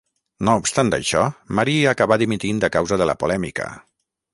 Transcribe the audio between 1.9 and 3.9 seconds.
acabà dimitint a causa de la polèmica.